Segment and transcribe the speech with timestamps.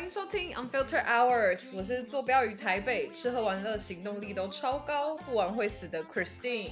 [0.00, 6.70] 欢迎收听 Unfiltered Hours，我是坐标于台北，吃喝玩乐行动力都超高，不玩会死的 Christine。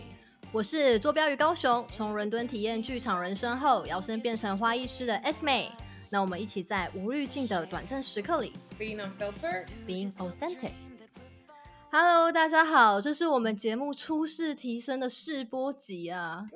[0.50, 5.70] 我是坐标于高雄，从伦敦体验剧场人生后，摇身变成花艺师的 S 妹。
[6.08, 10.72] 那我们一起在无滤镜的短暂时刻里 Being unfiltered, being authentic。
[11.92, 16.46] Hello，大家好，这是我们节目初试提升的试播集啊。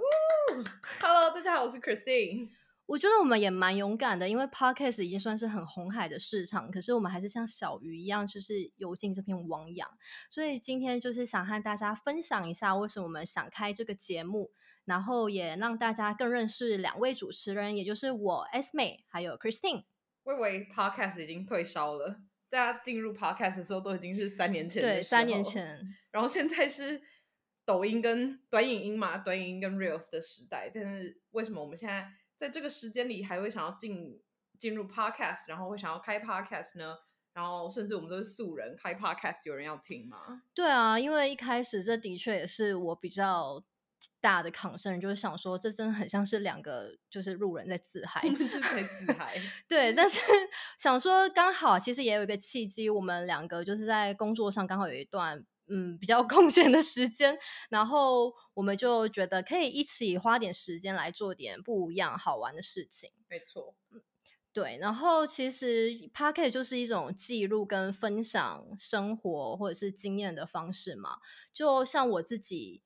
[1.02, 2.48] Hello，大家好，我是 Christine。
[2.92, 9.88] 我觉得我们也蛮勇敢的，因为 Podcast 已经算是很红海的市场，可是我们还是像小鱼一样，就是游进这片汪洋。
[10.28, 14.52] 所以今天就是想和大家分享一下，为什么我们想开这个节目，
[14.84, 19.84] 然后也让大家更认识两位主持人，也就是我 S 妹还有 Christine。
[20.24, 22.20] 我以为 Podcast 已经退烧了，
[22.50, 27.00] 大家进入 Podcast 的时候都已经是三年前的对，三年，前，然后现在是
[27.64, 30.70] 抖音跟短影音嘛，短影音跟 Reels 的时代。
[30.74, 32.06] 但是为什么我们现在
[32.42, 34.20] 在这个时间里还会想要进
[34.58, 36.96] 进入 Podcast，然后会想要开 Podcast 呢？
[37.32, 40.42] 然后甚至我们都是素人，开 Podcast 有人要听吗？
[40.52, 43.62] 对啊，因为一开始这的确也是我比较
[44.20, 49.36] 大的 concern，就是想说，这真的很像是两个就是路人在自嗨就是在自嗨。
[49.68, 50.18] 对，但是
[50.80, 57.38] 想说刚好其实也有一个契机，我们两个就是在工作上刚好有一段嗯比较 空闲的时间，
[57.70, 63.10] 然后我们就觉得可以一起花点时间来做点不一样好玩的事情。
[63.28, 63.74] 没错，
[64.52, 71.16] 对，然后其实 p a c k e t 就是一种记录跟分享生活或者是经验的方式嘛。
[71.54, 72.82] 就像我自己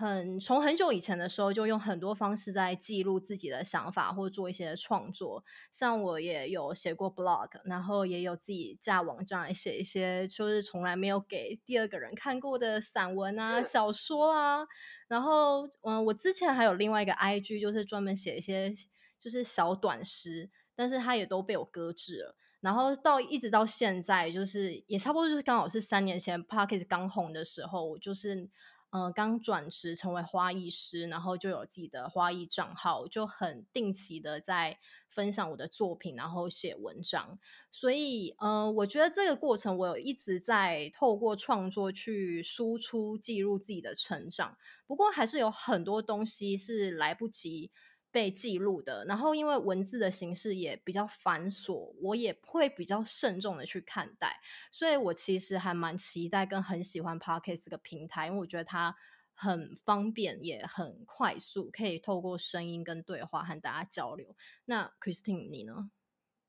[0.00, 5.44] 很从很久以前的时候，就用很多方式在记录自己的想法或做一些创作。
[5.70, 14.66] 像我也有写过 blog，然后也有自己架网站来写一些就是从来没有给第二个人看过的散文啊、小说啊。
[15.06, 18.74] 然后，嗯，我之前还有另外一个 IG，就是专门写一些
[19.18, 22.36] 就是小短诗，但是它也都被我搁置了。
[22.62, 28.48] 然后到一直到现在，就是也差不多就是刚好是三年前 p o c k e t 刚红的时候，我就是
[28.90, 34.78] 呃刚转职成为花艺师，然后就有自己的花艺账号，就很定期的在
[35.08, 37.38] 分享我的作品，然后写文章。
[37.70, 44.56] 所以，呃，我觉得这个过程我有一直在透过创作去输出、记录自己的成长。
[44.86, 47.70] 不过，还是有很多东西是来不及
[48.10, 49.04] 被记录的。
[49.04, 54.40] 然后，因为文字的形式也比较繁琐，我也会比较慎重的去看待。
[54.70, 58.96] 所以我其实还蛮期待跟很喜欢 Podcast 这个平台，因为我觉得它
[59.34, 64.36] 很方便，也很快速，可以透过声音跟对话和大家交流。
[64.66, 65.90] 那 Christine 你呢？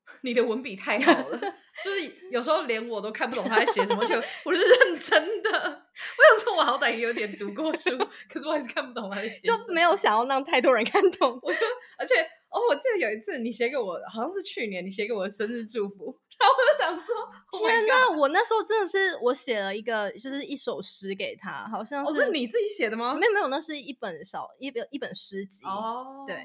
[0.22, 1.38] 你的文笔太好了，
[1.82, 2.00] 就是
[2.30, 5.50] 有时候连我都看不懂他在写什么，而且我是认真的。
[5.52, 7.90] 我想说，我好歹也有点读过书，
[8.32, 9.64] 可是我还是看不懂他在写就么。
[9.68, 11.38] 没有想要让太多人看懂。
[11.42, 11.58] 我就
[11.98, 12.14] 而且
[12.48, 17.14] 哦，我记得有一次你写给我，好像是去年你写给我的生日祝福，然后我就想说
[17.52, 23.14] ，Oh 天呐，我那时候真的是我写了一个，就是一首诗给他，好像哦，是是你自己写的吗？
[23.14, 25.64] 没有没有，那是一本小一本一本诗集。
[25.64, 26.44] 哦，对，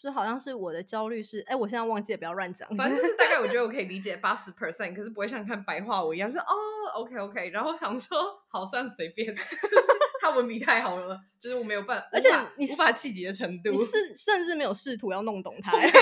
[0.00, 2.66] 是好像是我的焦虑是，哎，我现在忘记了，不要乱讲。
[2.76, 6.54] 反正就是大概我觉得我可以理解八十 percent，可是不会像看白话文一样，就是哦
[6.94, 8.18] ，OK OK，然后想说
[8.48, 9.86] 好算随便， 就是
[10.22, 13.76] 他文笔太好了，就是我没有办法，而且你无法企及的程度你。
[13.76, 15.78] 是 甚至没有试图要弄懂它我。
[15.78, 15.92] 没有，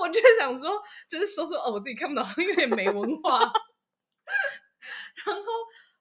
[0.00, 0.70] 我就是想说，
[1.08, 3.38] 就是说说哦，我自己看不懂，有点没文化。
[5.24, 5.42] 然后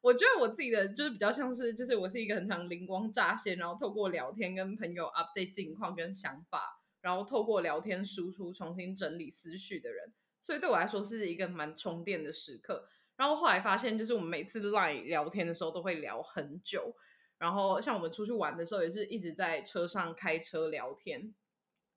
[0.01, 12.87] 我觉得我自己的就是比较像是，就是我是一个很常灵光乍现，然后透过聊天跟朋友 update 近况跟想法，然后透过聊天输出重新整理思绪的人，所以对我来说是一个蛮充电的时刻。
[13.15, 16.95] 然后后来发现，就是我们每次 Line 聊天的时候都会聊很久，
[17.37, 21.35] 然后像我们出去玩的时候，也是一直在车上开车聊天。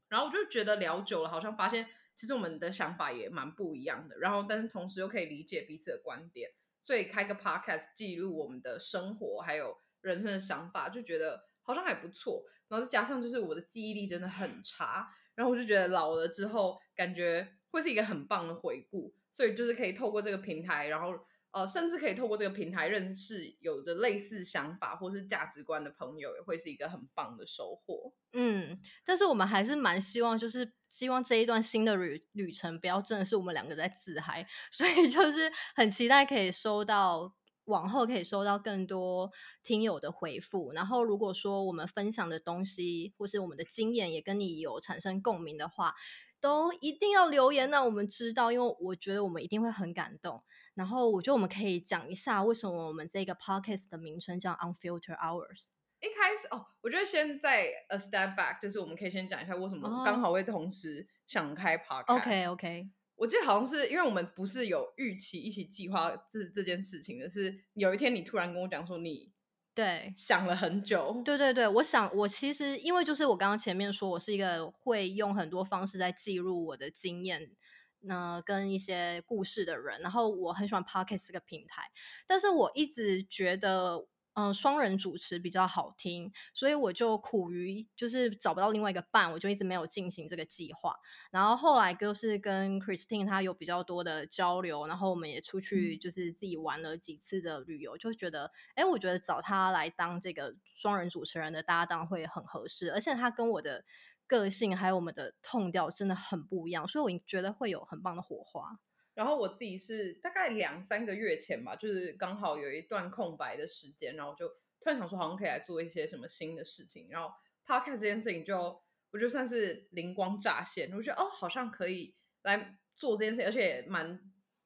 [0.08, 4.18] 然后我就觉得聊久了，好像发现其实我们的想法也蛮不一样的。
[4.18, 6.50] 然后，但是同时又可以理解彼此的观点，
[6.80, 12.44] 所以开个 podcast 记录我们的生活还有人生的想法，就觉得好像还不错。
[12.72, 21.12] 然后再加上就是我的记忆力真的很差，然后我就觉得老了之后感觉会是一个很棒的回顾，所以就是可以透过这个平台，然后
[21.50, 28.14] 呃，甚至可以透过这个平台认识有着类似想法或是价值观的朋友，也会是一个很棒的收获。
[28.32, 37.34] 嗯，但是我们还是蛮希望，就是希望这一段新的旅旅程，不要真的是我们两个在自嗨，所以就是很期待可以收到。
[37.66, 39.30] 往后可以收到更多
[39.62, 45.94] 听友的回复，然后如果说我们分享的东西或是我们的经验也跟你有产生共鸣的话，
[46.40, 50.42] 都一定要留言让我们知道，因为我觉得我们一定会很感动。
[50.74, 55.66] 然后我觉得我们可以讲一下为什么我们这个 podcast 的名称叫 Unfiltered Hours。
[56.00, 62.16] 一开始哦，我觉得先在 a step back，就是我们可以先讲一下为什么哦刚好会同时想开 podcast。
[62.16, 62.90] OK OK，
[63.22, 69.30] 我记得好像是因为我们不是有预期一起计划这这件事情的，是有一天你突然跟我讲说你
[69.72, 77.52] 对，想了很久，对对对，我想我其实因为就是我刚刚前面说我是一个会用很多方式在记录我的经验，
[78.00, 81.92] 那跟一些故事的人，然后我很喜欢 Podcast 这个平台，
[82.26, 84.08] 但是我一直觉得。
[84.34, 90.96] 嗯，双人主持比较好听，所以我就苦于就是找不到另外一个伴，我就一直没有进行这个计划。
[91.30, 103.84] 然后后来就是跟 Christine 她有比较多的交流，然后我们也出去就是自己玩了几次的旅游，就觉得，哎，我觉得找他来当这个双人主持人的搭档会很合适，而且他跟我的
[104.26, 108.78] 个性还有我们的痛调真的很不一样，所以我觉得会有很棒的火花。
[109.14, 117.08] 然后我自己是大概两三个月前吧，就是刚好有一段空白的时间，然后就突然想说，好像可以来做一些什么新的事情。
[117.10, 117.30] 然后
[117.66, 124.20] podcast 这件事情，就我就算是灵光乍现，我觉得哦，好像可以来做这件事情，而且也蛮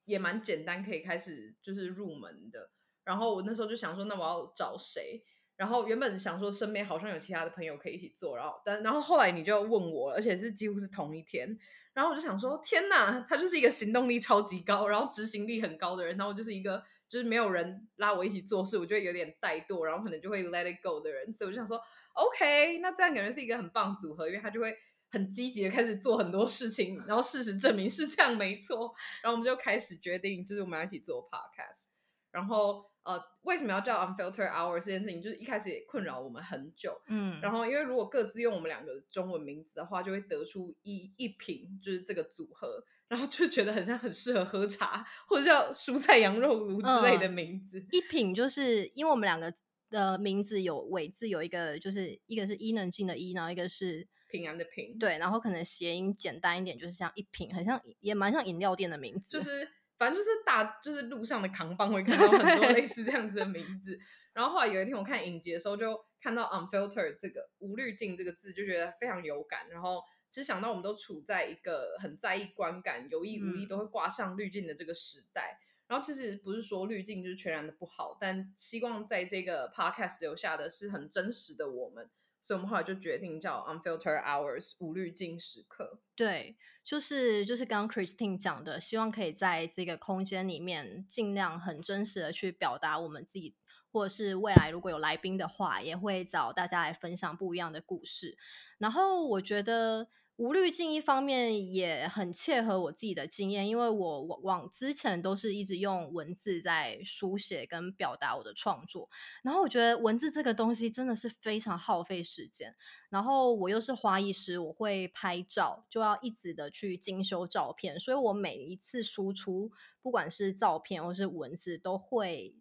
[0.04, 2.70] 也蛮简单，可以开始就是入门的。
[3.04, 5.22] 然后我那时候就想说，那我要找谁？
[5.56, 11.58] 然后原本想说身边好像有其他的朋友可以一起做，然后但然后后来你就问我，而且是几乎是同一天。
[11.94, 16.14] 然后我就想说，天哪，他就是一个行动力超级高，然后执行力很高的人。
[16.18, 21.32] 然后我就是一个就是没有人拉我一起做事，我就会有点怠惰，然后可能就会 let it go 的人。
[21.32, 21.80] 所以我就想说
[22.12, 24.76] ，OK，那这样感觉是一个很棒组合，因为他就会
[25.10, 27.02] 很积极的开始做很多事情。
[27.06, 28.94] 然后事实证明是这样，没错。
[29.22, 31.92] 然后我们就开始决定，就是我们要一起做 podcast。
[32.30, 37.00] 然后呃，为什么要叫 Unfiltered Hour 这件事情，就是一开始也困扰我们很久。
[37.06, 47.78] 嗯，然后因为如果各自用我们两个中文名字的话，就会得出一一瓶，就是这个组合，然后就觉得很像很适合喝茶，或者叫蔬菜羊肉炉之类的名字。
[47.92, 49.54] 一品就是因为我们两个
[49.88, 54.98] 的名字有尾字，有一个就是一个是伊能静的伊，然后一个是平安的平。
[54.98, 59.68] 对，然后可能谐音简单一点，就是像一品，很像也蛮像饮料店的名字，就是。
[59.98, 63.98] 反正就是大，就是路上的扛棒会看到很多类似这样子的名字。
[64.34, 69.69] 然后后来有一天我看影集的时候，就看到 unfiltered 这个无滤镜这个字，就觉得非常有感。
[69.70, 75.58] 然后其实想到我们都处在一个很在意观感、有意无意都会挂上滤镜的这个时代。
[75.87, 82.10] 然后其实不是说滤镜就是全然的不好，但希望在这个 podcast 留下的是很真实的我们。
[82.46, 85.98] 所以我们后来就决定叫 Unfiltered Hours 无滤镜时刻。
[86.14, 93.56] 对，就是就是刚刚 Christine 讲的，希望可以在这个空间里面尽量很真实的去表达我们自己，
[93.90, 98.38] 或者是未来如果有来宾的话，也会找大家来分享不一样的故事。
[98.78, 100.06] 然后我觉得。
[100.36, 109.08] 无滤镜一方面也很切合我自己的经验，因为我往之前都是一直用文字在书写跟表达我的创作，
[109.42, 112.76] 然后我觉得文字这个东西真的是非常耗费时间，
[113.08, 119.72] 然后我又是花艺师，我会拍照，就要一直的去精修照片，所以我每一次输出，
[120.02, 122.54] 不管是照片或是文字，都会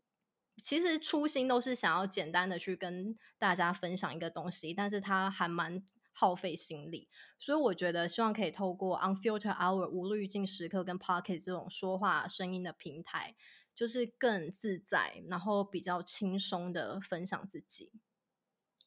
[0.62, 5.84] 其实初心都是想要简单的去跟大家分享一个东西，但是它还蛮。
[6.18, 13.36] 耗费心力，所以我觉得希望可以透过 Unfiltered Hour 无滤镜时刻跟 Pocket 这种说话声音的平台，
[13.76, 17.92] 就是更自在，然后比较轻松的分享自己。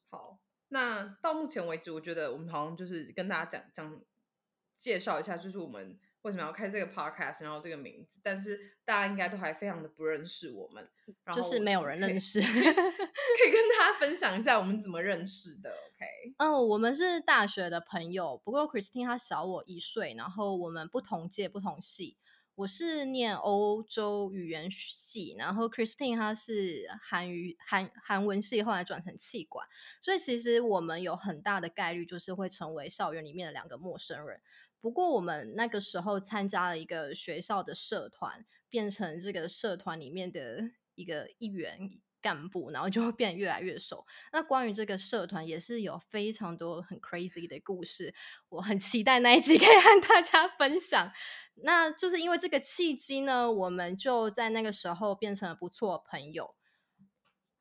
[0.09, 4.01] 好，那到目前为止，我觉得我们好像就是跟大家讲讲
[4.79, 5.99] 介绍一下，就是我们。
[6.23, 8.19] 为什么要开这个 podcast，然后这个名字？
[8.21, 10.85] 但是大家应该都还非常的不认识我们，
[11.33, 15.69] 就是没有人认识 可以跟大家分享一下我们怎么认识的。
[15.69, 22.17] OK，嗯，我们是大学的朋友，不过 Christine 她小我一岁，然后我们不同届不同系，
[22.55, 29.65] 我是念欧洲语言系，然后 Christine 她是韩语韩韩文系，后来转成气管，
[30.01, 34.41] 所以其实我们有很大的概率就是会成为校园里面的两个陌生人。
[34.81, 44.05] 不过我们那个时候参加了一个学校的社团，变成这个社团里面的一个一员干部，然后就会变得越来越熟。
[44.31, 48.13] 那关于这个社团也是有非常多很 crazy 的故事，
[48.47, 51.11] 我很期待那一集可以和大家分享。
[51.55, 56.55] 那就是因为这个契机呢，我们就在那个时候变成了不错朋友。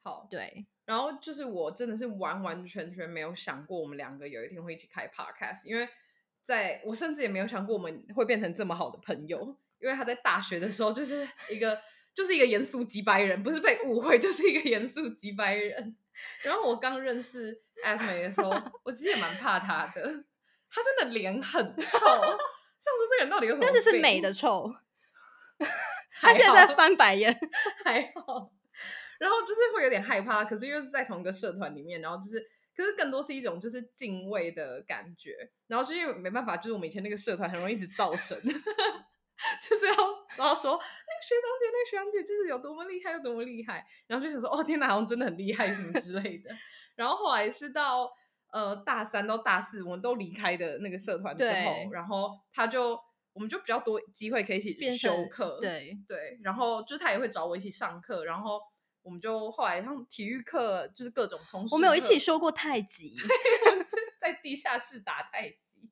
[0.04, 0.66] 好，对。
[0.84, 5.88] 然后就是我真的是完完全全没有想过，我们两个有一天会一起开 podcast，因为。
[6.48, 11.78] 在我甚至也没有想过我们会变成这么好的朋友，因为他在大学的时候就是一个
[12.14, 15.94] 就是一个严肃几白人，不是被误会，就是一个严肃几白人。
[16.42, 18.50] 然后我刚认识 Asmay 的时候，
[18.82, 20.02] 我其实也蛮怕他的，
[20.70, 23.68] 他真的脸很臭，像说这个人到底有什么？
[23.70, 24.74] 但是是美的臭，
[26.18, 27.38] 他现在在翻白眼，
[27.84, 28.50] 还好。
[29.18, 32.42] 然后就是会有点害怕，可是又是在同一个社团里面，然后就是。
[32.78, 35.34] 可是更多是一种就是敬畏的感觉，
[35.66, 38.38] 然后就因为没办法，就是我们以前那个社团很容易一直造神，
[40.36, 46.50] 然后说那个学长姐，那个学长姐就是有多么厉害，有多么厉害，然后就想说哦天哪，好像真的很厉害什么之类的。
[46.94, 48.08] 然后后来是到
[48.52, 52.96] 呃大三到大四，我们都离开的那个社团之后，然后他就
[53.32, 58.60] 我们就比较多机会可以一起变修课，对对，然后就是他也会找我一起上课，然后
[59.08, 63.14] 我们就后来像体育课就是各种同时我们有一起修过太极，
[64.20, 65.90] 在地下室打太极，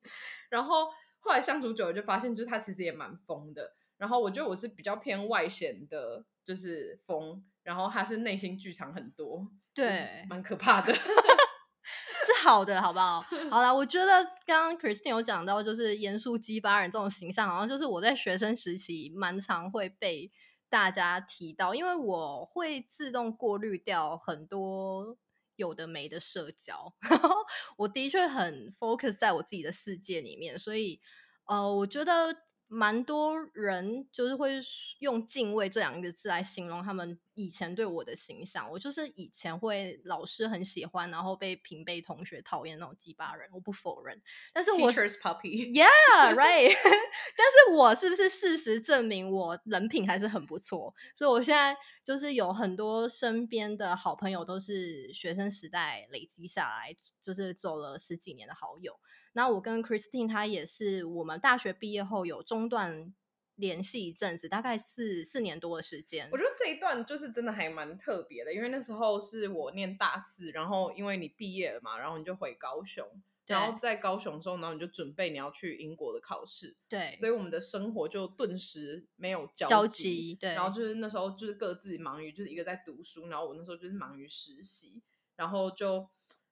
[0.49, 0.85] 然后
[1.19, 3.73] 后来相处久了就发现，就是他其实也蛮疯的。
[3.97, 10.93] 然后我觉得我是比较偏外显的，就是疯，然后他是内心剧场很多，就是对，蛮可怕的。
[10.93, 13.21] 是好的，好不好？
[13.49, 20.31] 好啦，我觉得刚刚 Christine 有讲到，就是严肃鸡巴人这种形象，好像就是我在学生时期蛮常会被
[20.69, 25.17] 大家提到，因为我会自动过滤掉很多
[25.55, 26.93] 有的没的社交，
[27.77, 31.01] 我的确很 focus 在我自己的世界里面，所以
[31.45, 32.35] 呃，我觉得
[32.67, 34.59] 蛮多人就是会
[34.99, 38.69] 用敬畏这两个字来形容他们以前对我的形象。
[38.69, 44.21] 我就是以前会老师很喜欢，然后被平辈同学讨厌那种鸡巴人，我不否认。
[44.53, 45.87] 但是我 Teacher's puppy，Yeah,
[46.35, 46.73] right。
[47.37, 50.93] 但是我是不是事实证明我人品还是很不错？
[51.15, 58.99] 所以我现在就是有很多身边的好朋友都是学生时代累积下来，就是走了十几年的好友。
[59.37, 63.13] 那我跟 Christine 她也是我们大学毕业后有中断
[63.53, 66.37] 联系一阵子，大概四四年多的时间我。
[66.39, 73.07] 觉得这一段就是真的还蛮特别的，因为那时候是我念大四，然后因为你毕业了嘛，然后你就回高雄，
[73.45, 85.03] 然后在高雄的时候，然后你就准备你要去英国的考试，对所以我们的生活就顿时没有交集，对，然后就是那时候就是各自忙于，就是一个在读书，然后我那时候就是忙于实习，
[85.35, 86.09] 然后就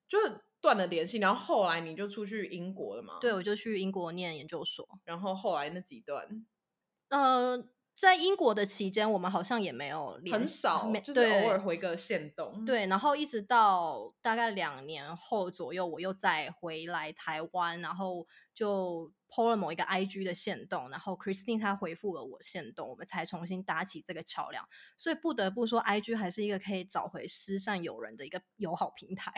[0.07, 0.19] 就
[0.65, 1.19] 断了联系。
[1.19, 3.19] 然后后来你就出去英国了嘛？
[3.21, 4.87] 对，我就去英国念研究所。
[5.03, 6.43] 然后后来那几段
[7.09, 12.65] 呃，在英国的期间，我们好像也没有联很少没，就是偶尔回个线动。
[12.65, 24.67] 对，然后一直到大概两年后左右，我又再回来台湾，然后就 PO 了某一个 IG 的线动，然后 Christine 她回复了我线动，我们才重新搭起这个桥梁。
[24.97, 29.31] 所以不得不说，IG 还是一个可以找回失散友人的一个友好平台。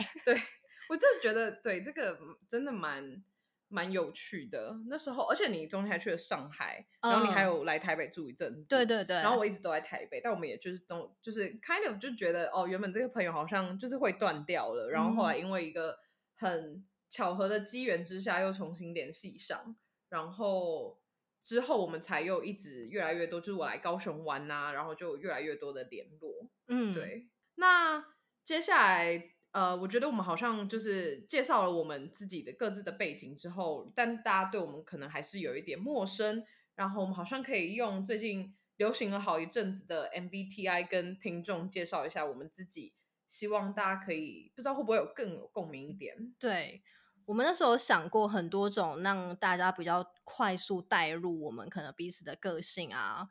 [0.88, 3.22] 我真的觉得对这个嗯真的蛮
[3.68, 4.76] 蛮有趣的。
[4.88, 8.64] 那时候，而且你中间还去了上海，然后你还嗯有来台北住一阵子。
[8.68, 15.98] 对对对，然后我一直都在台北，但我们也就是都就是 kind of 就觉得哦，原本这个朋友好像就是会断掉了，然后后来嗯因为一个
[16.36, 19.76] 很巧合的机缘之下又重新联系上，
[20.08, 20.98] 然后
[21.42, 26.48] 之后我们才又一直越来越多，就是我来高雄玩呐、然后就越来越多的联络。
[26.68, 28.04] 嗯，对，那
[28.44, 36.44] 接下来呃，我觉得我们好像就是介绍了我们自己的各自的背景之后，但大家对我们可能还是有一点陌生。
[36.74, 42.92] 然后我们好像可以用最近流行了好一阵子的 MBTI 跟听众介绍一下我们自己，
[43.26, 46.32] 希望大家可以不知道会不会有更有共鸣一点。
[46.38, 46.82] 对，
[47.24, 53.28] 我们那时候想过很多种让大家比较快速带入我们可能彼此的个性啊，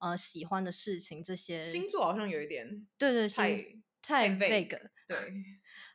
[0.00, 1.62] 呃，喜欢的事情这些。
[1.62, 3.48] 星座好像有一点对对，太
[4.02, 5.16] 太太 vague，vague 对，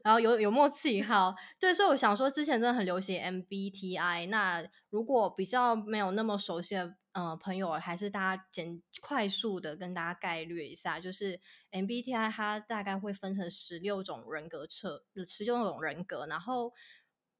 [0.04, 11.40] 然后有有默契好，对，所以我想说，之前真的很流行 MBTI，那如果比较没有那么熟悉的呃朋友，还是大家简快速的跟大家概略一下，就是
[11.72, 16.74] MBTI 它大概会分成十六种人格测，十六种人格，然后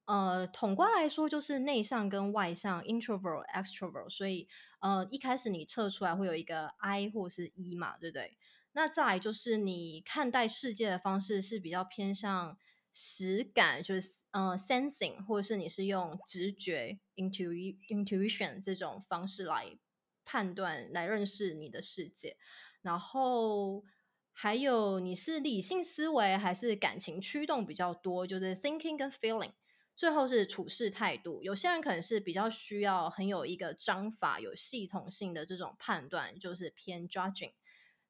[0.06, 4.48] 呃统观来说就是内向跟外向，introvert、extrovert，所以
[4.80, 8.38] 呃一开始你测出来会有一个 I 或是 E 嘛，对不对？
[8.78, 12.58] 那再来就是你看待世界的方式是比较偏向
[12.94, 19.80] 实感，就是呃 sensing，或者是你是用直觉 intu intuition 这种方式来
[20.26, 22.36] 判断、来认识你的世界。
[22.82, 23.86] 然后
[24.34, 29.54] 还有你是理性思维还是感情驱动比较多，就是 thinking 跟 feeling。
[29.96, 37.54] 最后是处事态度，有些人可能是比较需要很有一个章法、有系统性的这种判断，就是偏 judging。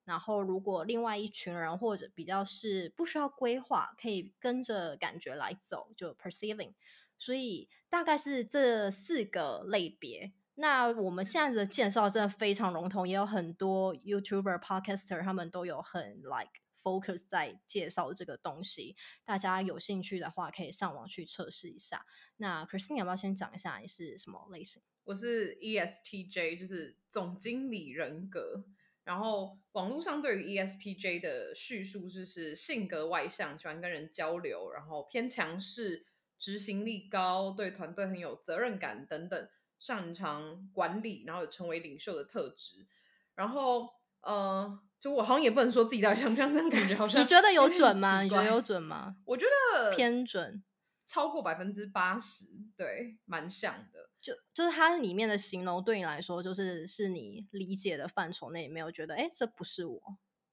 [0.06, 6.74] 然后，如果另外一群人或者比较是不需要规划，可以跟着感觉来走，就 perceiving。
[7.18, 10.34] 所以大概是这四个类别。
[10.56, 16.52] 那我们现在的介绍真的非常笼统，也有很多 YouTuber、Podcaster 他们都有很 like
[16.84, 18.96] focus 在介绍这个东西。
[19.26, 22.06] 大家有兴趣的话，可以上网去测试一下。
[22.38, 24.84] 那 Christine 要不要先讲一下你是什么类型？
[25.06, 28.66] 我是 ESTJ，就是总经理人格。
[29.06, 36.06] 然后网络上对于 E ESTJ 的叙述就是性格外向，喜欢跟人交流，然后偏强势，
[36.38, 42.88] 执行力高，对团队很有责任感等等，擅长管理，然后有成为领袖的特质。
[43.36, 43.90] 然后
[44.22, 48.22] 呃，就我好像也不能说自己到底像不像，但感觉好像你觉得有准吗？
[48.24, 49.18] 你觉得有准吗？
[49.26, 50.64] 我觉得偏准，
[51.06, 52.46] 超过百分之八十，
[52.76, 54.10] 对，蛮像的。
[54.26, 60.02] 就就是它里面的形容对你来说，就是是你理解的范畴内，没有觉得哎、诶这不是我。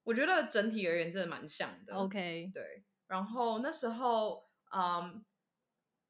[0.05, 1.95] 我觉得整体而言真的蛮像的。
[1.95, 4.45] OK，对，然后那时候，
[4.77, 5.25] 嗯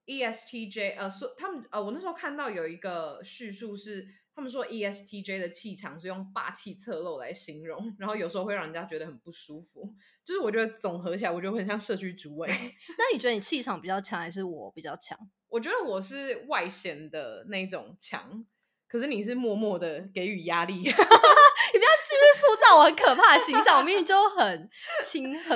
[0.06, 9.94] ，ESTJ，呃，说他们，呃，我那时候看到有一个叙述是，他们说 E ESTJ 的气场是用霸气侧漏来形容，然后有时候会让人家觉得很不舒服。
[10.24, 12.48] 就是我觉得总合起来，我觉得很像社区主委。
[12.98, 15.30] 那你觉得你气场比较强，还是我比较强？
[15.52, 18.42] 我觉得我是外显的那种强，
[18.88, 20.74] 可是你是默默的给予压力。
[20.80, 24.70] 你不要继续塑造我很可怕的形象，我明明就很
[25.04, 25.54] 亲和。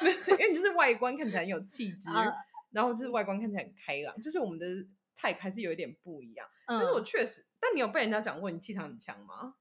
[0.28, 2.24] 因为你就是外观看起来很有气质，啊
[2.70, 4.66] 然后就是外观看起来很开朗，就是我们的
[5.16, 6.46] type 还是有一点不一样。
[6.66, 9.54] 但是我嗯，确实，但你有被人家讲过你气场很强吗？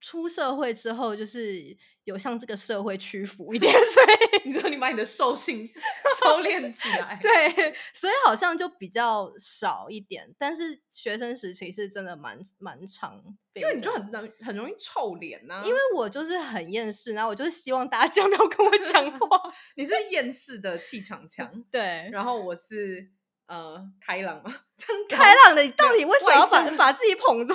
[0.00, 5.68] 出社会之后，就是有向这个社会屈服一点， 所以你说你把你的兽性
[6.22, 10.34] 收敛起来，对，所以好像就比较少一点。
[10.38, 19.52] 但是学生时期是真的蛮蛮常被这样，因为你就很容很容易臭脸呐、因为我就是很厌世，然后我就是希望大家 不要跟我讲话。
[19.76, 23.10] 你是厌世的气场强，对，然后我是
[23.46, 27.54] 呃开朗嘛，真开朗的，你到底为什么要把把自己捧住？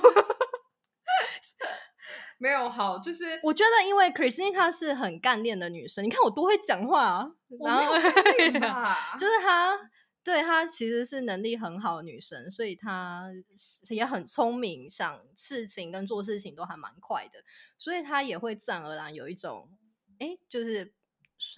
[2.37, 7.31] 没有好，就是我觉得，因为 Christine 她是很干练的女生，你看我多会讲话啊，
[7.63, 7.93] 然后
[9.17, 9.77] 就是她，
[10.23, 13.29] 对她其实是能力很好的女生，所以她
[13.89, 17.39] 也很聪明，想事情跟做事情都还蛮快的，
[17.77, 19.69] 所以她也会自然而然有一种，
[20.19, 20.93] 哎，就是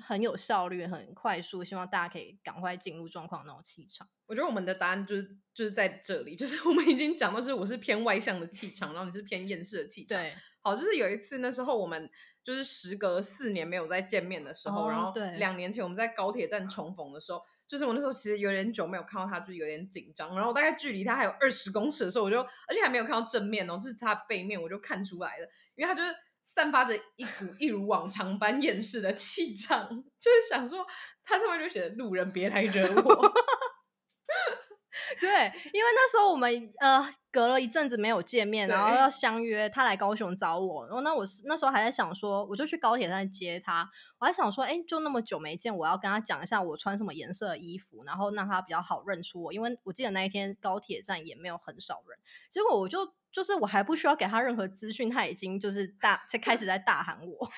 [0.05, 4.07] 很有效率、很快速，希望大家可以赶快进入状况那种气场。
[4.25, 5.23] 我觉得我们的答案就是
[5.53, 10.17] 就是在这里，就是我们已经讲到是我是偏外向的气场，然后你是偏厌世的气场。
[10.17, 12.09] 对，好，就是有一次那时候我们
[12.43, 20.35] 就是时隔四年没有再见面的时候，哦然后对两年前我们在高铁站重逢的时候，就是我那时候其实有点久没有看到他，就是有点紧张。
[20.35, 26.13] 然后大概距离他还有二十公尺的时候，我就而且还没有看到正面哦，是他背面我就看出来了，因为他就是。
[26.55, 30.85] 散发着一股一如往常般厌世的气场， 就是想说，
[31.23, 33.31] 他上面就写着“路人别来惹我”，
[35.19, 35.29] 对，
[35.73, 52.17] 因为那时候我们呃隔了一阵子没有见面，然后要相约他来高雄找我，然后那我是那时候还在想说，我就去高铁站接他，我还想说，哎，就那么久没见，我要跟他讲一下我穿什么颜色的衣服，然后让他比较好认出我，因为我记得那一天高铁站也没有很少人，
[52.49, 57.51] 结果我就就是我还不需要给他任何资讯，他已经就是大才开始在大喊我，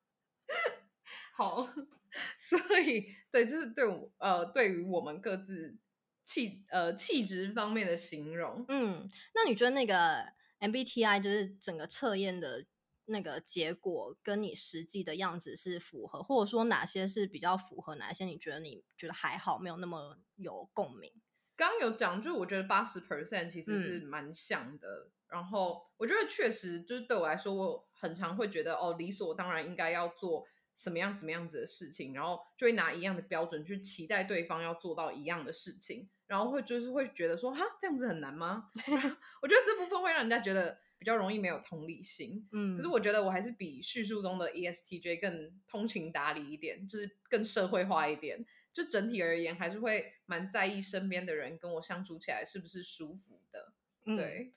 [1.36, 1.68] 好，
[2.40, 5.76] 所以对，就是对我呃，对于我们各自
[6.24, 12.64] 气呃气质方面的形容，嗯，那你觉得那个 MBTI 就是整个测验的
[13.04, 21.12] 那个结果跟你实际的样子是符合，或者说哪些是比较符合，哪些你觉得你觉得还好，没有那么有共鸣？
[21.56, 25.10] 刚刚有讲，就是我觉得八十 percent 其实是嗯蛮像的。
[25.28, 38.70] 然后我觉得确实就是对我来说，我很常会觉得哦，理所当然应该要做什么样什么样子的事情，然后就会拿一样的标准去期待对方要做到一样的事情，然后会就是会觉得说哈这样子很难吗？
[39.42, 42.48] 我觉得这部分会让人家觉得比较容易没有同理心。
[42.52, 48.46] 嗯，可是我觉得我还是比叙述中的 E ESTJ 更通情达理一点，就是更社会化一点。
[48.76, 53.72] 就整体而言，还是会蛮在意身边的人跟我相处起来是不是舒服的。
[54.04, 54.52] 嗯，对，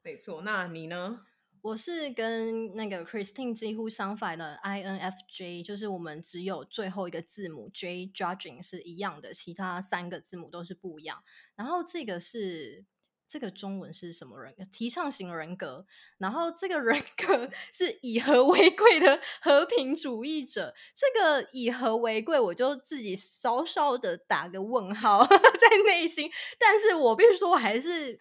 [0.00, 0.40] 没错。
[0.40, 1.26] 那你呢？
[1.60, 11.22] 我是跟那个 Christine 几乎相反的 INFJ，就是我们只有最后一个字母 J judging 是一样的，其他三个字母都是不一样。
[11.54, 12.86] 然后这个是
[13.30, 14.52] 这个中文是什么人？
[14.72, 15.86] 提倡型人格。
[16.18, 20.74] 然后这个人格 是以和为贵的和平主义者。
[20.92, 26.28] 这个以和为贵，我就自己稍稍的打个问号 在内心。
[26.58, 28.18] 但是我必须说，我还是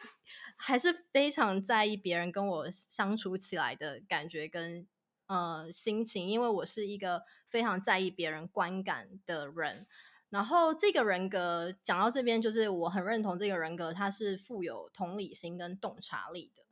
[0.56, 4.88] 还是非常在意别人跟我相处起来的感觉跟
[5.26, 9.88] 呃心情，因为我是一个非常在意别人观感的人。
[10.30, 16.64] 然后这个人格讲到这边，就是我很认同这个人格，他是富有同理心跟洞察力的。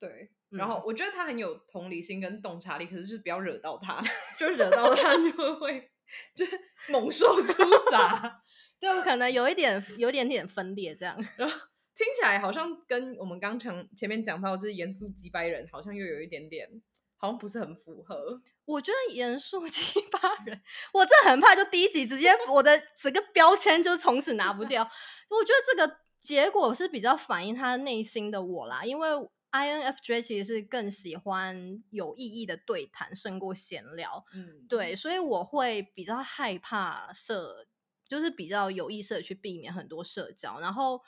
[0.00, 0.30] 对。
[0.50, 4.00] 然后嗯我觉得他很有同理心跟洞察力，可是就是不要惹到他，
[4.38, 5.90] 就惹到他就会
[6.34, 6.58] 就是
[6.90, 8.40] 猛兽出闸。
[8.78, 11.16] 就可能有一点有一点点分裂这样。
[11.36, 11.56] 然后
[11.96, 16.68] 听起来好像跟我们刚前前面讲到就是严肃击败人，好像又有一点点，
[17.24, 18.40] 好像不是很符合。
[18.66, 20.60] 我觉得严肃七八人，
[20.92, 24.82] 我真的很怕，就第一集直接 我的整个标签就从此拿不掉。
[24.82, 29.08] 我觉得这个结果是比较反映他内心的我啦，因为
[29.52, 37.66] INFJ 其实是更喜欢有意义的对谈胜过闲聊，嗯，对，所以我会比较害怕社，
[38.08, 41.00] 就是比较有意识的去避免很多社交，然后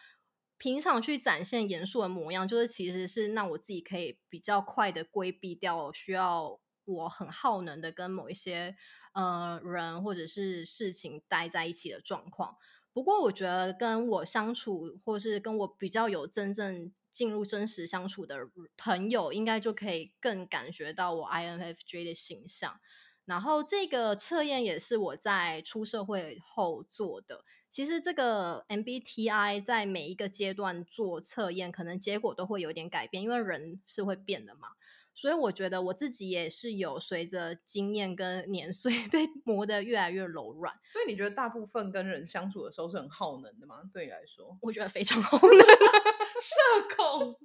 [0.59, 8.77] 平常去展现严肃的模样，就是其实是让我自己可以比较快的规避掉需要我很耗能的跟某一些
[9.13, 12.57] 呃人或者是事情待在一起的状况。
[12.93, 22.81] 不过我觉得跟我相处，或是跟我比较有真正进入真实相处的朋友，应该就可以更感觉到我 INFJ 的形象。
[23.27, 27.45] 然后这个测验也是我在出社会后做的。
[27.77, 34.69] 其实这个 MBTI 在每一个阶段做测验，可能结果都会有点改变，因为人是会变的嘛。
[35.15, 40.73] 所以我觉得我自己也是有随着经验跟年岁 被磨得越来越柔软。
[40.91, 43.83] 所以你觉得大部分跟人相处的时候是很耗能的吗？
[43.93, 45.51] 对你来说，我觉得非常耗能。
[45.59, 47.37] 社恐。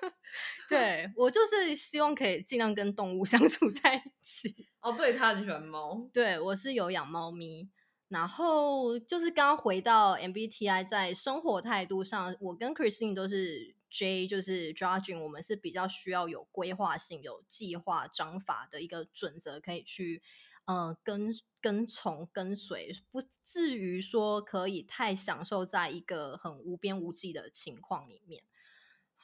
[0.66, 4.66] 对我就是希望可以尽量跟动物相处在一起。
[4.80, 6.08] 哦，对他很喜欢猫。
[6.10, 7.68] 对我是有养猫咪，
[8.08, 13.74] 然后就是刚刚回到 MBTI 在生活态度上，我跟 Christine 都是。
[13.96, 20.20] J 就是 judging，我们是比较需要有规划性、有计划、章法的一个准则，可以去
[20.64, 28.42] 呃跟跟从跟随，不至于说可以太享受在一个很无边无际的情况里面。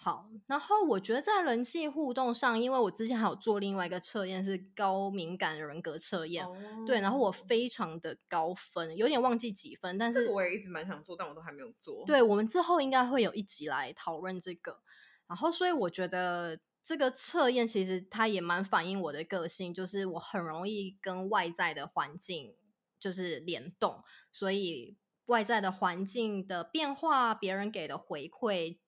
[0.03, 6.47] 好，然后我觉得在人际互动上，因为我之前还有做另外一个测验是高敏感人格测验，
[6.87, 12.03] 对，然后我非常的高分，有点忘记几分，但是我也一直蛮想做，但我都还没有做。
[12.07, 14.81] 对，我们之后应该会有一集来讨论这个，
[15.27, 22.57] 然后所以我觉得这个测验其实它也蛮反映我的个性，就是我很容易跟外在的环境
[22.99, 28.79] 就是联动，所以外在的环境的变化，别人给的回馈。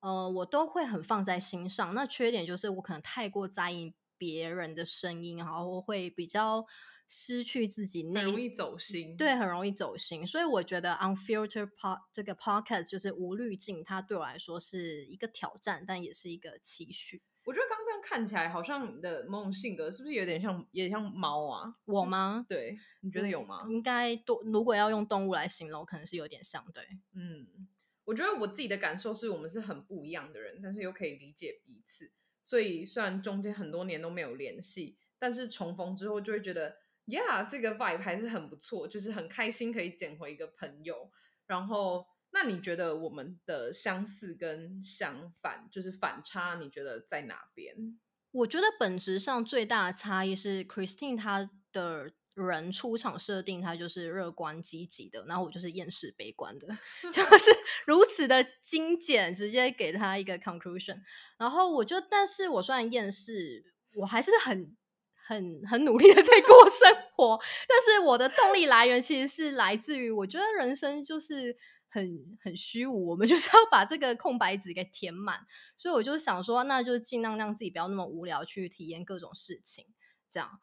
[0.00, 1.94] 呃，我都会很放在心上。
[1.94, 6.66] 那缺点就是我可能太过在意别人的声音，然后会比较
[7.08, 9.16] 失去自己内，容易走心。
[9.16, 10.26] 对，很容易走心。
[10.26, 17.22] 所以我觉得 unfiltered pod 这个 podcast 就是无滤镜，它对我来说是一个挑战，但也是一个期许。
[17.44, 21.74] 我觉得刚这样看起来，好像你的某种性格是不是有点像，也像猫啊？
[21.86, 22.46] 我吗？
[22.48, 23.66] 对，你觉得有吗？
[23.68, 26.64] 应该多，如果要用动物来形容，可能是有点像。
[26.72, 26.84] 对，
[27.14, 27.68] 嗯。
[28.10, 32.10] 我觉得我自己的感受是我们是很不一样的人，但是又可以理解彼此。
[32.42, 41.12] 所以虽然中间很多年都没有联系，但是重逢之后就会觉得，Yeah，这个 vibe 还是很不错，就是很开心可以捡回一个朋友。
[41.46, 48.00] 然后，那你觉得我们的相似跟相反，就是反差，你觉得在哪边？
[48.32, 52.10] 我觉得本质上最大的差异是 Christine 她的。
[52.46, 56.66] 人出场设定，他就是乐观积极的，然后我就是厌世悲观的，
[57.12, 57.50] 就是
[57.86, 61.00] 如此的精简，直接给他一个 conclusion。
[61.38, 64.76] 然后我就，但是我虽然厌世，我还是很
[65.14, 67.38] 很很努力的在过生 活。
[67.68, 71.56] 但是我的动力来源其实是来自于，我觉得人生就是
[71.88, 75.40] 很很虚无，我们就是要把这个空白纸给填满。
[75.76, 79.86] 所以我就想说，那就尽量让自己不要那么无聊，去体验各种事情，
[80.30, 80.60] 这样。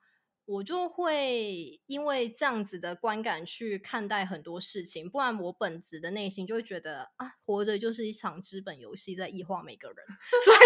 [0.48, 9.98] 我就会因为这样子的观感去看待很多事情，不然我本质的内心就会觉得啊，活着就是一场资本游戏，在异化每个人，
[10.46, 10.58] 所以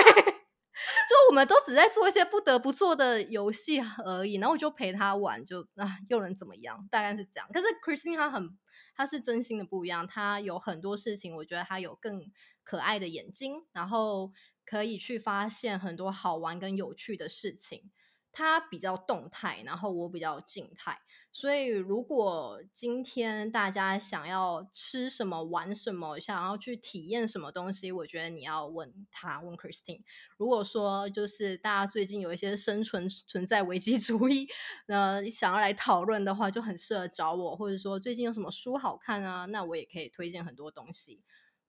[1.10, 6.88] 就我们都只在做一些不得不做的游戏而已，然后我就陪他玩，就啊又能怎么样？
[6.92, 7.50] 大概是这样。
[7.52, 8.56] 可是 Christine 她很，
[8.96, 12.32] 她是真心的不一样，她有很多事情，我觉得她有更
[12.64, 14.32] 可爱的眼睛，然后
[14.64, 17.92] 可以去发现很多好玩跟有趣的事情。
[18.32, 20.98] 它比较动态，然后我比较静态，
[21.34, 30.04] 所以如果今天大家想要吃什么、玩什么，想要去体验什么东西，我觉得你要问他，问 Christine。
[30.38, 34.48] 如果说就是大家最近有一些生存存在危机主义，
[34.88, 41.22] 呃，想要来讨论的话，就很适合找我，或者说最近有什么书好看啊，那我也可以推荐很多东西。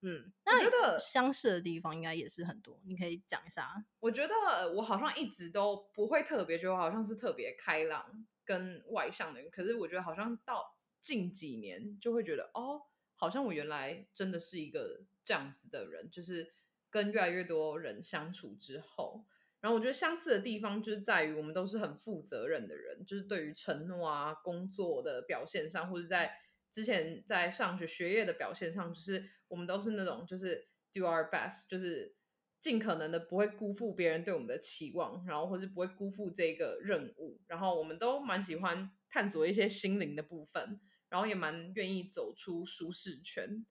[0.05, 3.85] 嗯，那觉得相似的地方应该也是很多，你可以讲一下。
[4.01, 4.33] 我觉得
[4.73, 12.81] 我好像一直都不会特别觉得好像是特别开朗跟外向的人，可是我觉得好像到近几年就会觉得哦，
[13.15, 16.53] 好像我原来真的是一个这样子的人，就是
[16.89, 19.23] 跟越来越多人相处之后，
[19.61, 26.39] 然后我觉得相似的地方就是在于我们都是很负责任的人，就是对于承诺啊、工作的表现上，或者在。
[26.73, 32.15] 之前在上学学业的表现上，就是我们都是那种就是 do our best，就是
[32.59, 43.63] 尽可能的不会辜负别人对我们的期望，然后或是不会辜负这个任务，然后我们都蛮喜欢探索一些心灵的部分，然后也蛮愿意走出舒适圈。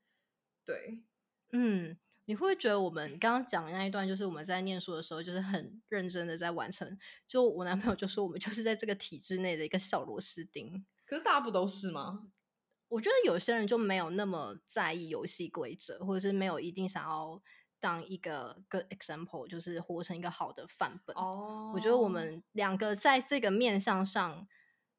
[0.65, 1.03] 对，
[1.51, 6.97] 嗯，你会觉得我们刚刚讲的那一段，就是我们在念书的时候，就是很认真的在完成？
[7.27, 10.87] 就我男朋友就说，我们就是在这个体制内的一个小螺丝钉。
[11.05, 12.31] 可是大家不都是吗？
[12.93, 17.41] 我觉得有些人就没有那么在意游戏规则，或者是没有一定想要
[17.81, 21.17] 当一个 good example，就是活成一个好的范本。
[21.17, 24.47] 哦我觉得我们两个在这个面向上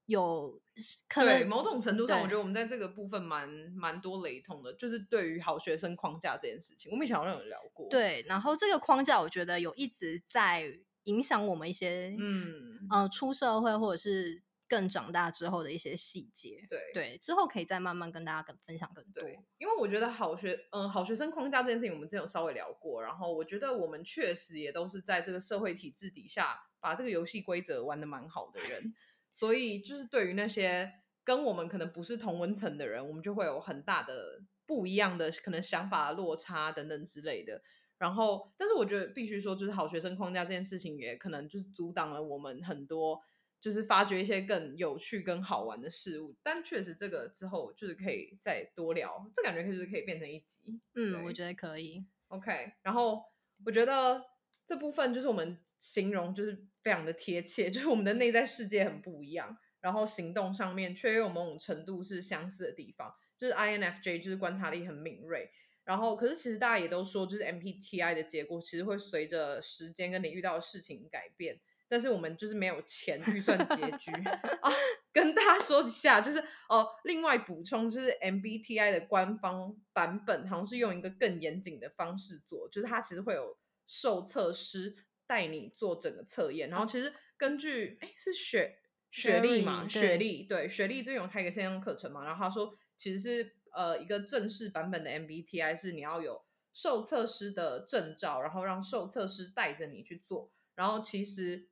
[0.07, 0.59] 有
[1.07, 14.41] 可对能某种程度上，我对觉得我们在这个部分蛮蛮多雷同的，就是对于好学生框架这件事情，我们以前好像有聊过。，对，然后这个框架我觉得有一直在影响我们一些嗯，呃出社会或者是
[14.73, 16.65] 更长大之后的一些细节。
[16.67, 19.21] 对对，之后可以再慢慢跟大家更分享更多。
[19.21, 23.03] 对，因为我觉得好学，嗯、好学生框架这件事情，我们之前有稍微聊过。
[23.03, 28.83] 然后我觉得我们确实也都是在这个社会体制底下，把这个游戏规则玩的蛮好的人。
[29.29, 30.91] 所以就是对于那些
[31.23, 37.61] 跟我们可能不是同文层的人，我们就会有很大的不一样的可能想法落差等等之类的。
[37.99, 43.21] 然后，但是我觉得必须说，就是好学生框架这件事情，也可能就是阻挡了我们很多，
[43.63, 46.35] 就是发掘一些更有趣、更好玩的事物。
[46.43, 50.81] 但确实，这个之后就是可以再多聊，这感觉就是可以变成一集。
[50.95, 52.03] 嗯，我对觉得可以。
[52.27, 53.23] OK，然后
[53.65, 54.21] 我觉得
[54.65, 65.49] 这部分就是我们形容就是非常的贴切， 就是我们的内在世界很不一样，然后行动上面却又有某种程度是相似的地方，就是 INFJ 就是观察力很敏锐。
[65.85, 74.71] 然后，可是其实大家也都说，就是 MBTI 的结果其实会随着时间跟你遇到的事情改变，但是我们就是没有钱预算拮据啊。
[75.13, 84.95] 跟大家说一下，就是哦，另外补充就是 MBTI 的官方版本好像是用一个更严谨的方式做，就是它其实会有受测师
[85.27, 88.79] 带你做整个测验，然后其实根据哎是雪
[89.11, 96.43] 雪莉嘛雪对莉对雪莉最近有开一个线上课程嘛，然后他说其实是呃一个正式版本的 MBTI 是你要有
[96.73, 101.69] 受测师的证照，然后让受测师带着你去做，然后其实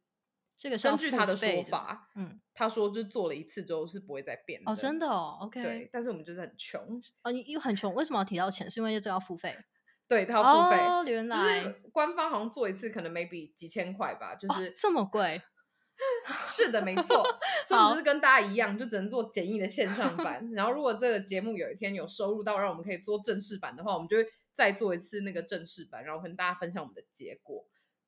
[0.62, 8.70] 这个根据他的说法，嗯，他说就做了一次之后是不会再变哦，真的哦，OK，对，但是我们就是很穷，哦，你又很穷，为什么要提到钱？
[8.70, 9.58] 是因为这个要付费？
[10.08, 10.78] 对他要付费。
[10.78, 15.42] 哦，原就来、是官方好像做一次可能 maybe 几千块吧，就哦是、这么贵，
[16.48, 17.24] 是的，没错。
[17.66, 20.48] 所以我们就是跟大家一样，就只能做简易的线上版。
[20.52, 27.66] 然后如果这个节目有一天有收入到让我们可以做正式版的话，我们就会再做一次那个正式版，然后跟大家分享我们的结果。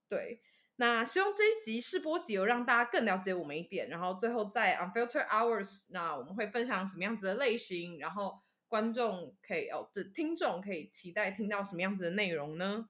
[0.07, 0.39] 对，
[0.77, 3.89] 那希望这一集试播集有让大家更了解我们一点。
[3.89, 12.89] 然后最后在 Unfiltered Hours，那我们会分享什么样子的类型，然后观众可以哦，这听众可以期待听到什么样子的内容呢？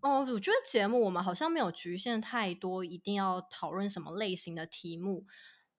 [0.00, 5.24] 哦，我觉得节目我们好像没有局限太多，一定要讨论什么类型的题目。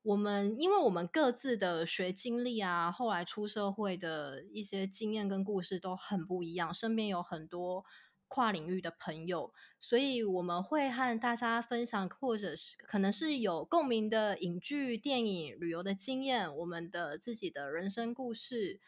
[0.02, 7.86] 我们因为我们各自的学经历啊，后来出社会的一些经验跟故事都很不一样，身边有很多
[8.28, 18.80] 跨领域的朋友，所以我们会和大家分享，或者是可能是有共鸣的影剧、电影、旅游的经验，我们的自己的人生故事，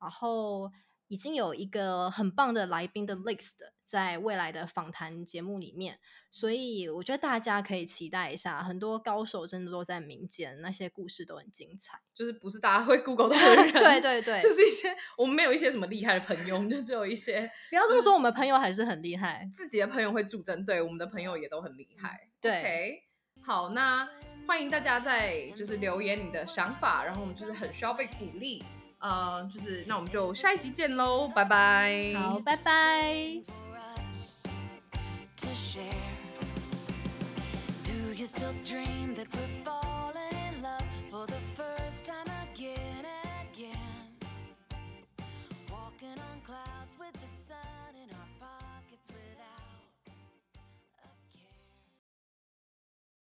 [0.00, 0.70] 然后
[1.08, 3.52] 已经有一个很棒的来宾的 list
[3.84, 5.98] 在未来的访谈节目里面，
[6.30, 12.00] 所以我觉得大家可以期待一下，很多高手真的都在民间，那些故事都很精彩。
[12.14, 19.48] 就是不是大家会 Google 到的人， 对对对，就是一些我们没有一些什么厉害的朋友，我们就只有一些不要这么说，我们朋友还是很厉害。
[19.54, 22.28] 自己的朋友会助阵，对我们的朋友也都很厉害。
[22.40, 23.02] 对
[23.42, 24.08] 好，那
[24.46, 28.64] 欢迎大家在就是留言你的想法，然后我们就是很需要被鼓励。
[29.04, 32.14] 呃，就是那我们就下一集见喽，拜拜。
[32.16, 33.42] 好，拜拜。